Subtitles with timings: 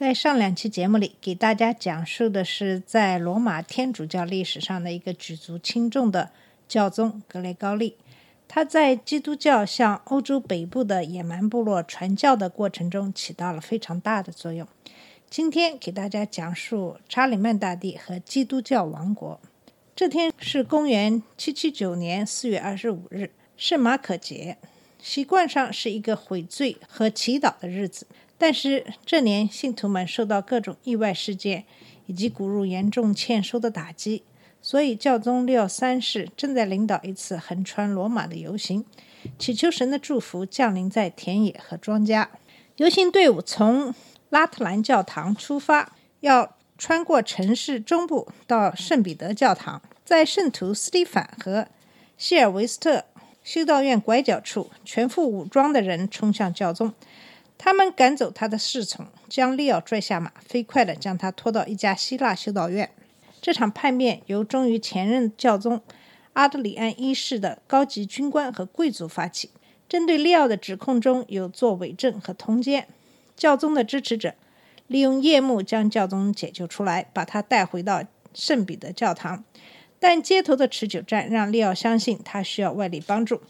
[0.00, 6.30] 在上两期节目里，给大家讲述的是在罗马天主教历史上的一个举足轻重的
[6.66, 7.98] 教宗格雷高利。
[8.48, 14.66] 他在基督教向欧洲北部的野蛮部落传教的过程中起到了非常大的作用。
[15.28, 19.38] 今天给大家讲述查理曼大帝和基督教王国。
[19.94, 24.56] 这天是公元779年4月25日，圣马可节，
[24.98, 28.06] 习惯上是一个悔罪和祈祷的日子。
[28.40, 31.66] 但是这年信徒们受到各种意外事件
[32.06, 34.22] 以及谷入严重欠收的打击，
[34.62, 38.86] 所以教宗六三世正在领导一次横穿罗马的游行，
[39.38, 42.28] 祈求神的祝福降临在田野和庄稼。
[42.76, 43.94] 游行队伍从
[44.30, 51.68] 拉特兰教堂出发，要穿过城市中部到圣彼得教堂，在圣徒斯蒂凡和
[52.16, 53.04] 希尔维斯特
[53.44, 56.94] 修道院拐角处，全副武装的人冲向教宗。
[57.62, 62.90] 他们赶走他的侍从，将利奥拽下马，飞快地将他拖到一家希腊修道院。
[63.42, 65.82] 这场叛变由忠于前任教宗
[66.32, 69.50] 阿德里安一世的高级军官和贵族发起，
[69.86, 72.88] 针对利奥的指控中有作伪证和通奸。
[73.36, 74.32] 教宗的支持者
[74.86, 78.02] 利用夜幕将教宗解救出来，把他带回到
[78.32, 79.44] 圣彼得教堂。
[79.98, 83.42] 但街头的持久战让利奥相信他需要外力帮助。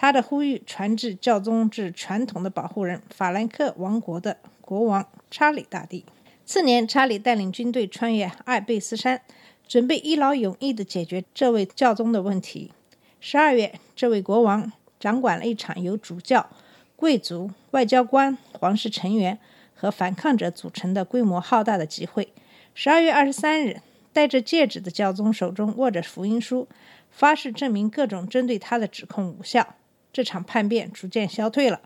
[0.00, 6.06] 他的呼吁传至教宗至传统的保护人法兰克王国的国王查理大帝。
[6.46, 9.20] 次年，查理带领军队穿越阿尔卑斯山，
[9.68, 12.72] 准备一劳永逸地解决这位教宗的问题。
[13.20, 16.48] 十二月，这位国王掌管了一场由主教、
[16.96, 19.38] 贵族、外交官、皇室成员
[19.74, 22.32] 和反抗者组成的规模浩大的集会。
[22.72, 23.82] 十二月二十三日，
[24.14, 26.66] 戴着戒指的教宗手中握着福音书，
[27.10, 29.74] 发誓证明各种针对他的指控无效。
[30.12, 31.80] 这场叛变逐渐消退了，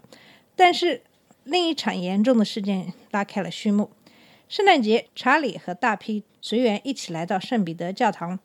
[0.57, 1.03] 但是
[1.45, 3.91] 另一场严重的事件拉开了序幕。
[4.49, 8.39] 圣诞节，查理和大批随员一起来到圣彼得教堂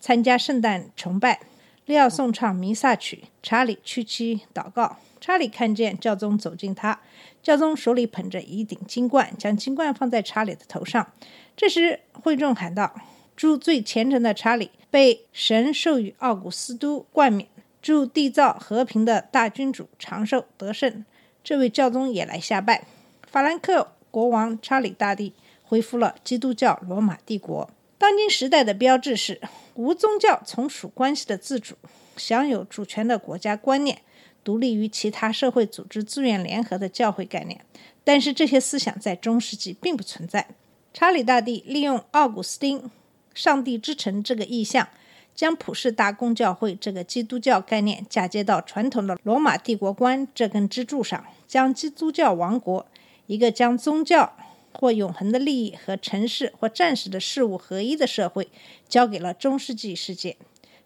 [0.00, 1.40] 参加圣诞崇拜。
[1.86, 4.98] 利奥颂唱弥撒曲，查理屈膝祷告。
[5.20, 7.00] 查理看见教宗走近他，
[7.42, 11.12] 教宗手里捧着一顶金冠，将金冠放在查理的头上。
[11.56, 12.94] 这时，会众喊道
[13.36, 17.48] ：“祝最虔诚的查理被神授予奥古斯都冠冕。”
[17.82, 21.04] 祝缔造和平的大君主长寿得胜。
[21.42, 22.84] 这位教宗也来下拜。
[23.26, 25.32] 法兰克国王查理大帝
[25.64, 27.68] 恢复了基督教罗马帝国。
[27.98, 29.40] 当今时代的标志是
[29.74, 31.74] 无宗教从属关系的自主、
[32.16, 34.02] 享有主权的国家观念、
[34.44, 37.64] 独立于其他社会组织、自愿联合的教会概念。
[38.04, 40.46] 但是这些思想在中世纪并不存在。
[40.94, 42.90] 查理大帝利用奥古斯丁
[43.34, 44.88] “上帝之城”这个意象。
[45.34, 52.86] 将普世大公教会这个基督教概念嫁接到传统的罗马帝国观这根支柱上，将基督教王国
[53.26, 54.32] 一个将宗教
[54.72, 58.48] 或永恒的利益和城市或战士的事物合一的社会
[58.88, 60.36] 交给了中世纪世界。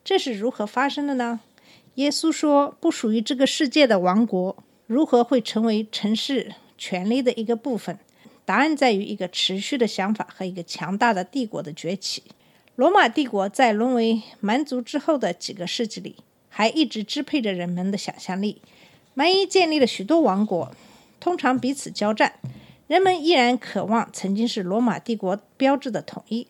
[0.05, 1.41] 这是如何发生的呢？
[1.97, 7.99] 耶稣说：“不属于这个世界的王国如何会成为城市权力的一个部分？”
[8.45, 12.23] 答案在于一个持续的想法和一个强大的帝国的崛起。
[12.77, 16.17] 罗马帝国在沦为蛮族之后的几个世纪里，
[16.51, 18.61] 还一直支配着人们的想象力。
[19.15, 20.71] 蛮夷建立了许多王国，
[21.19, 22.35] 通常彼此交战。
[22.87, 26.47] 人们依然渴望曾经是罗马帝国标志的统一。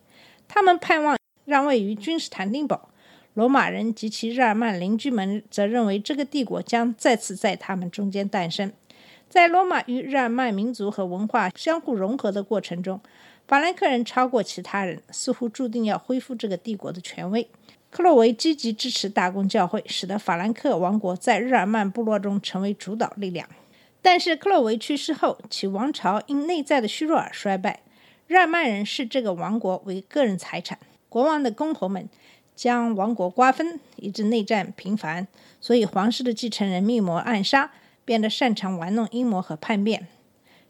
[0.49, 2.89] 他们盼望让位于君士坦丁堡。
[3.33, 8.73] 罗马人及其日耳曼邻居们则认为这个帝国将再次在他们中间诞生。
[9.29, 12.99] 在罗马与日耳曼民族和文化相互融合的过程中，
[13.47, 17.47] 法兰克人超过其他人，似乎注定要恢复这个帝国的权威。
[17.89, 23.47] 克洛维积极支持大公教会，使得法兰克王国在日耳曼部落中成为主导力量。
[24.01, 27.79] 但是克洛维去世后，其王朝因内在的虚弱而衰败。
[28.27, 30.77] 日耳曼人视这个王国为个人财产，
[31.07, 32.09] 国王的公侯们
[32.53, 35.25] 将王国瓜分，以致内战频繁。
[35.61, 37.71] 所以皇室的继承人密谋暗杀，
[38.03, 40.07] 变得擅长玩弄阴谋和叛变。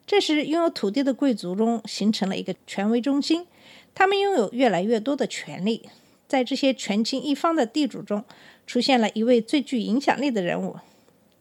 [0.08, 3.46] 这时，拥有土地的贵族中形成了一个权威中心，
[3.94, 5.90] 他们拥有越来越多的权利。
[6.30, 8.24] 在这些权倾一方的地主中，
[8.66, 10.78] 出现了一位最具影响力的人物，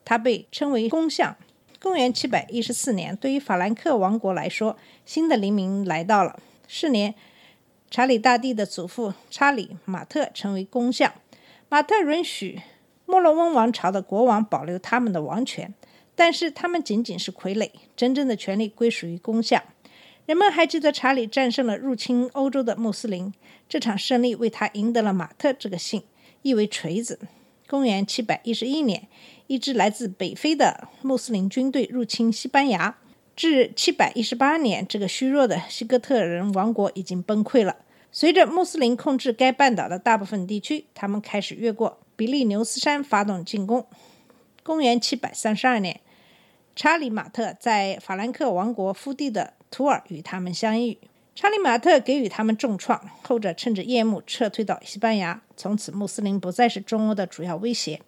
[0.04, 1.36] 他被称为公相。
[1.80, 6.40] 公元七百一十四年，对于法兰克王国来说，新的黎明来到了。
[6.66, 7.14] 是年，
[7.88, 11.12] 查理大帝的祖父查理马特成为公相，
[11.68, 12.60] 马特允许
[13.04, 15.72] 莫洛温王朝的国王保留他们的王权，
[16.16, 19.62] 但是他们仅仅是傀儡，真正的权力归属于公相。
[20.24, 23.32] 人们还记得查理战胜了入侵欧洲的穆斯林，
[23.68, 26.02] 这场胜利为他赢得了马特这个姓，
[26.42, 27.20] 意为锤子。
[27.68, 29.06] 公元711年，
[29.46, 32.98] 一支来自北非的穆斯林军队入侵西班牙。
[33.36, 37.76] 至718年，这个虚弱的西哥特人王国已经崩溃了。
[38.10, 43.86] 随着穆斯林控制该半岛的大部分地区，他们开始越过比利牛斯山发动进攻。
[44.62, 46.00] 公元732年，
[46.76, 50.98] 查理马特在法兰克王国腹地的图尔与他们相遇，
[51.34, 55.40] 查理马特给予他们重创，后者趁着夜幕撤退到西班牙。
[55.56, 58.02] 从此，穆斯林不再是中欧的主要威胁。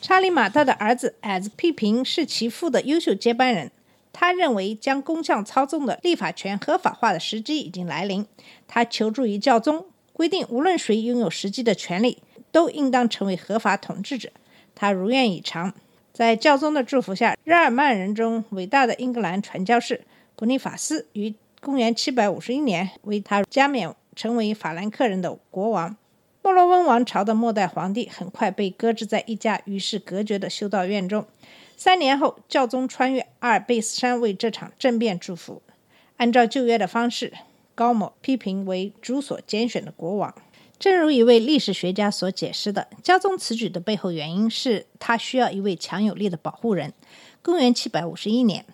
[0.00, 3.70] 查理马特的儿子矮子批评是其父的优秀接班人，
[4.10, 8.26] 他认为将工匠操纵的立法权合法化的时机已经来临。
[8.66, 9.84] 他求助于教宗，
[10.14, 14.30] 规定无论谁拥有实际的权利，都应当成为合法统治者。
[14.74, 15.74] 他如愿以偿，
[16.14, 20.02] 在教宗的祝福下，日耳曼人中伟大的英格兰传教士。
[20.36, 25.96] 普尼法斯于公元751年为他加冕，成为法兰克人的国王。
[26.40, 31.26] 莫洛温王朝的末代皇帝很快被搁置在一家与世隔绝的修道院中。
[31.76, 35.62] 三年后，教宗穿越阿尔卑斯山为这场政变祝福。
[36.18, 37.32] 按照旧约的方式，
[37.74, 40.32] 高某批评为主所拣选的国王。
[40.78, 46.92] 正如一位历史学家所解释的，教宗此举的背后原因是他需要一位强有力的保护人。
[47.42, 48.64] 公元751年。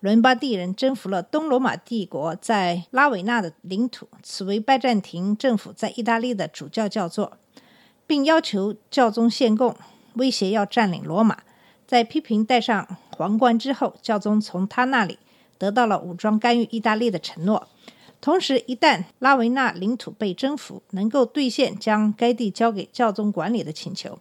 [0.00, 7.38] 伦巴第人征服了东罗马帝国在拉维纳的领土，此为拜占庭政府在意大利的主教教座，
[8.06, 9.74] 并要求教宗献贡，
[10.16, 11.38] 威胁要占领罗马。
[11.86, 15.18] 在批评戴上皇冠之后，教宗从他那里
[15.56, 17.66] 得到了武装干预意大利的承诺，
[18.24, 24.18] 同时一旦拉维纳领土被征服，能够兑现将该地交给教宗管理的请求。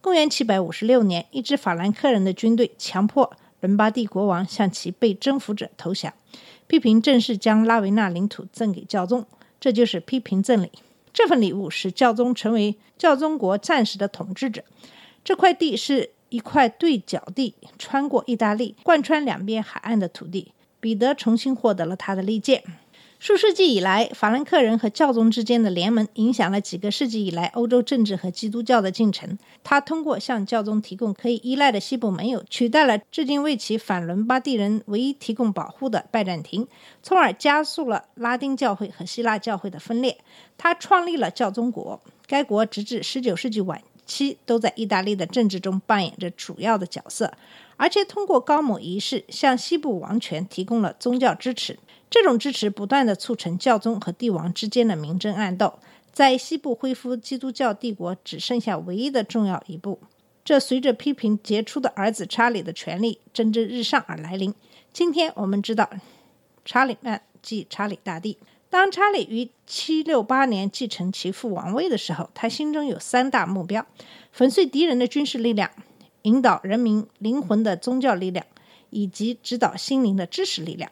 [0.00, 3.30] 公元756年，一支法兰克人的军队强迫。
[3.60, 6.14] 伦巴第国王向其被征服者投降，
[6.66, 9.26] 批评正式将拉维纳领土赠给教宗，
[9.60, 10.72] 这就是批评赠礼。
[11.12, 14.64] 这份礼物使教宗成为教宗国暂时的统治者。
[15.22, 20.52] 这块地是一块对角地，穿过意大利，贯穿两边海岸的土地。
[20.80, 22.64] 彼得重新获得了他的利剑。
[23.22, 29.38] 数世纪以来，法兰克人和教宗之间的联盟影响了几个世纪以来欧洲政治和基督教的进程。
[29.62, 36.66] 他通过向教宗提供可以依赖的西部盟友，取代了至今为其反伦巴第人唯一提供保护的拜占庭，
[37.00, 40.18] 从而加速了拉丁教会和希腊教会的分裂。
[40.58, 47.32] 他创立了教宗国，该国直至19世纪晚期都在意大利的政治中扮演着主要的角色，
[47.76, 51.78] 而且通过高某仪式向西部王权提供了宗教支持。
[52.10, 55.78] 这种支持不断地促成教宗和帝王之间的明争暗斗，
[56.12, 59.98] 在西部恢复基督教帝国只剩下唯一的重要一步。
[60.44, 64.52] 这随着批评杰出的儿子查理的权力蒸蒸日上而来临。
[64.92, 65.88] 今天我们知道，
[66.64, 68.36] 查理曼即查理大帝。
[68.68, 73.86] 当查理于七六八年继承其父王位的时候，他心中有三大目标：
[74.32, 75.70] 粉碎敌人的军事力量，
[76.22, 78.44] 引导人民灵魂的宗教力量，
[78.90, 80.90] 以及指导心灵的知识力量。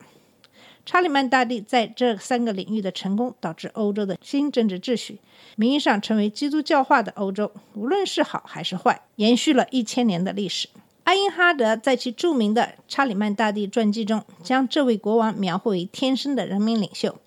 [0.86, 5.20] 查理曼大帝在这三个领域的成功，导致欧洲的新政治秩序，
[5.56, 10.68] 名义上成为基督教化的欧洲，无论是好还是坏，延续了一千年的历史。
[11.04, 17.18] 阿因哈德在其著名的《查理曼大帝传记》中，将这位国王描绘为天生的人民领袖，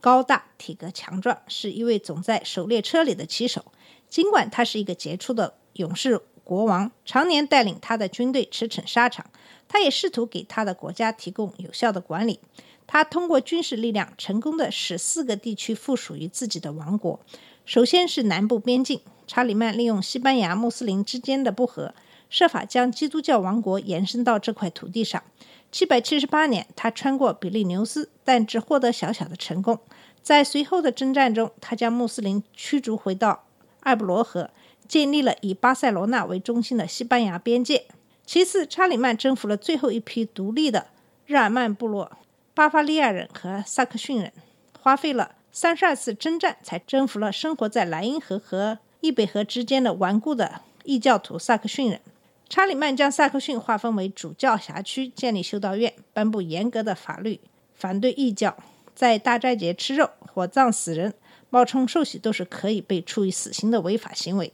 [0.00, 3.64] 高大、体格强壮，是一位总在狩猎车里的骑手。
[4.08, 9.24] 尽管他是一个杰出的勇士国王，常年带领他的军队驰骋沙场，
[9.68, 12.40] 他也试图给他的国家提供有效的管理。
[12.88, 17.20] 他通过军事力量成功的使四个地区附属于自己的王国。
[17.64, 21.94] 首先是南部边境，查理曼利用西班牙穆斯林之间的不和，
[22.28, 25.22] 设法将基督教王国延伸到这块土地上。
[25.70, 29.78] 七百七十八年，他穿过比利牛斯，但只获得小小的成功。
[30.20, 33.44] 在随后的征战中，他将穆斯林驱逐回到
[33.82, 34.50] 埃布罗河，
[34.90, 37.86] 建立了以巴塞罗那为中心的西班牙边界。
[38.26, 40.88] 其次，查理曼征服了最后一批独立的
[41.26, 42.18] 日耳曼部落。
[42.54, 44.32] 巴伐利亚人和萨克逊人
[44.80, 52.00] 花费了三十二次征战，才征服了生活在莱茵河和易北河之间的顽固的异教徒萨克逊人。
[52.48, 57.38] 查理曼将萨克逊划分为主教辖区，建立修道院，颁布严格的法律，
[57.76, 58.56] 反对异教，
[58.92, 61.14] 在大斋节吃肉、火葬死人、
[61.48, 64.52] 冒充受洗都是可以被处以死刑的违法行为。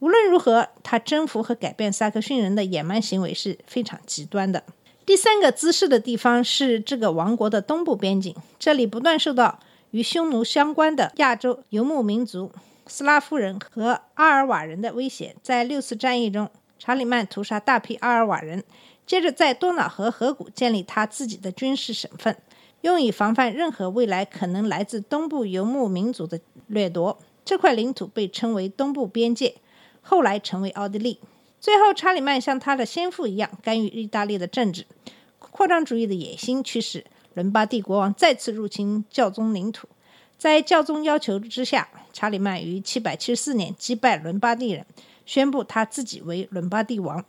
[0.00, 4.62] 无论如何，他征服和改变萨克逊人的野蛮行为是非常极端的。
[5.04, 9.58] 第三个滋事的地方是这个王国的东部边境，这里不断受到
[9.90, 12.52] 与匈奴相关的亚洲游牧民族
[12.86, 15.34] 斯拉夫人和阿尔瓦人的威胁。
[15.42, 18.62] 在六次战役中，查理曼屠杀大批阿尔瓦人，
[19.06, 22.36] 接着在多瑙河河谷建立他自己的军事省份，
[22.82, 26.38] 用以防范任何未来可能来自东部游牧民族的
[26.68, 27.18] 掠夺。
[27.44, 29.54] 这块领土被称为东部边界，
[30.08, 31.20] 后来成为奥地利。
[31.60, 34.86] 最后，查理曼像他的先父一样干预意大利的政治，
[35.38, 39.86] 扩张主义的野心驱使伦巴第国王再次入侵教宗领土。
[40.38, 44.86] 在教宗要求之下，查理曼于774年击败伦巴第人，
[45.26, 47.22] 宣布他自己为伦巴第王。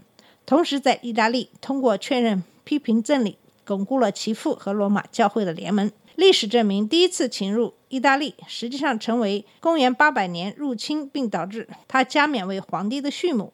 [0.46, 5.92] 同时，在意大利通过确认批评赠礼，巩固了其父和罗马教会的联盟。
[6.16, 13.52] 历史证明，第一次侵入意大利实际上成为公元800年入侵，并导致他加冕为皇帝的序幕。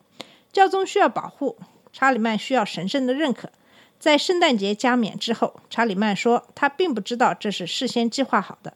[0.54, 1.58] 教宗需要保护，
[1.92, 3.50] 查理曼需要神圣的认可。
[3.98, 8.74] 在圣诞节加冕之后，查理曼说他并不知道这是事先计划好的，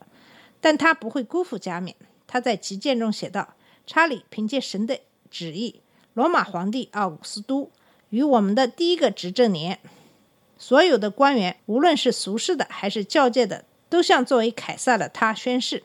[0.60, 1.96] 但他不会辜负加冕。
[2.26, 5.00] 他在急件中写道：“查理凭借神的
[5.30, 5.82] 旨意，
[6.14, 7.70] 罗马皇帝奥古斯都
[8.10, 9.80] 于我们的第一个执政年，
[10.58, 15.84] 所有的官员，无论是俗世的还是教界的。”都向作为凯撒的他宣誓。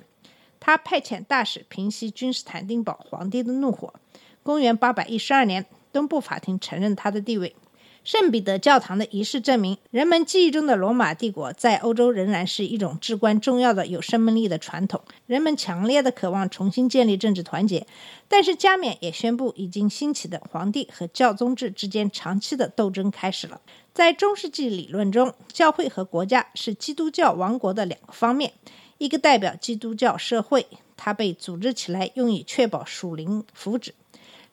[0.61, 3.94] 他派遣大使平息君士坦丁堡皇帝的怒火。
[4.42, 7.56] 公元812年，东部法庭承认他的地位。
[8.04, 15.00] 圣彼得教堂的仪式证明，人们记忆中的罗马帝国在欧洲仍然是一种至关重要的、有生命力的传统。
[15.26, 17.87] 人们强烈的渴望重新建立政治团结，
[18.28, 23.62] 但是加冕也宣布，已经兴起的皇帝和教宗制之间长期的斗争开始了。
[23.94, 28.52] 在中世纪理论中，教会和国家是基督教王国的两个方面：
[28.99, 33.92] 一个代表基督教社会，它被组织起来用以确保属灵福祉；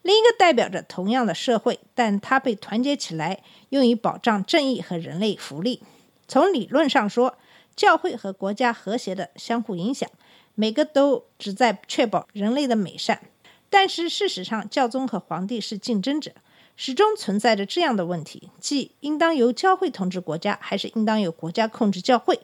[0.02, 5.82] 另一个代表着同样的社会，但它被团结起来用于保障正义和人类福利。
[6.28, 7.38] 从理论上说，
[7.76, 10.10] 教会和国家和谐的相互影响，
[10.56, 13.22] 每个都旨在确保人类的美善。
[13.70, 16.32] 但是事实上，教宗和皇帝是竞争者。
[16.78, 22.40] 始终存在着这样的问题：即应当由教会统治国家，还是应当由国家控制教会？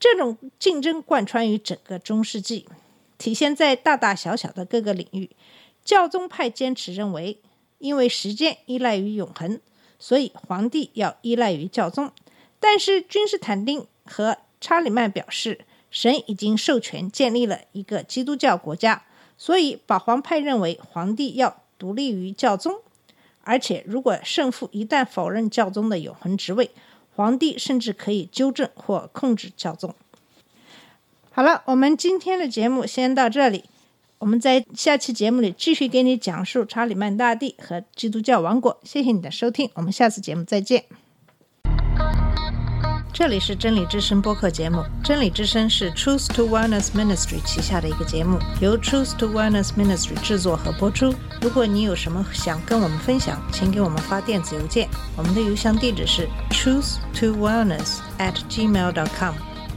[0.00, 2.66] 这种竞争贯穿于整个中世纪，
[3.16, 5.30] 体现在大大小小的各个领域。
[5.84, 7.40] 教宗派坚持认为，
[7.78, 9.60] 因为时间依赖于永恒，
[9.98, 12.12] 所以皇帝要依赖于教宗。
[12.58, 19.04] 但是君士坦丁和查理曼表示，神已经授权建立了一个基督教国家，
[19.38, 22.80] 所以保皇派认为皇帝要独立于教宗。
[23.42, 26.70] 而且，如果圣父一旦否认教宗的永恒职位，
[27.16, 29.94] 皇帝甚至可以纠正或控制教宗。
[31.32, 33.64] 好了，我们今天的节目先到这里，
[34.20, 38.78] 我们在下期节目里继续给你讲述查理曼大帝和基督教王国。
[38.84, 40.84] 谢谢你的收听，我们下次节目再见。
[43.14, 44.84] 这里是真理之声播客节目。
[45.02, 51.14] 真理之声是 Truth to Wellness Ministry 旗下的一个节目，由 Truth to Wellness Ministry 制作和播出。
[51.40, 54.86] 如果你有什么想跟我们分享，请给我们发电子邮件，
[55.16, 59.34] 我们的邮箱地址是 truth to wellness at gmail dot com。